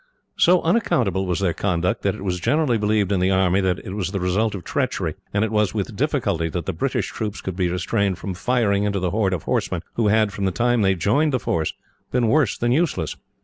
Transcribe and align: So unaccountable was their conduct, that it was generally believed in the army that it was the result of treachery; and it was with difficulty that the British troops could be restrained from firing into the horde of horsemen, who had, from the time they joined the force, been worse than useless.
So 0.35 0.63
unaccountable 0.63 1.27
was 1.27 1.41
their 1.41 1.53
conduct, 1.53 2.01
that 2.01 2.15
it 2.15 2.23
was 2.23 2.39
generally 2.39 2.79
believed 2.79 3.11
in 3.11 3.19
the 3.19 3.29
army 3.29 3.61
that 3.61 3.77
it 3.77 3.93
was 3.93 4.09
the 4.11 4.19
result 4.19 4.55
of 4.55 4.63
treachery; 4.63 5.13
and 5.31 5.45
it 5.45 5.51
was 5.51 5.75
with 5.75 5.95
difficulty 5.95 6.49
that 6.49 6.65
the 6.65 6.73
British 6.73 7.09
troops 7.11 7.39
could 7.39 7.55
be 7.55 7.69
restrained 7.69 8.17
from 8.17 8.33
firing 8.33 8.83
into 8.83 8.97
the 8.99 9.11
horde 9.11 9.31
of 9.33 9.43
horsemen, 9.43 9.83
who 9.93 10.07
had, 10.07 10.33
from 10.33 10.45
the 10.45 10.51
time 10.51 10.81
they 10.81 10.95
joined 10.95 11.31
the 11.33 11.39
force, 11.39 11.73
been 12.09 12.29
worse 12.29 12.57
than 12.57 12.71
useless. 12.71 13.15